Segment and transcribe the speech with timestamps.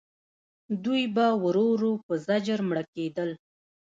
[0.83, 3.29] دوی به ورو ورو په زجر مړه کېدل.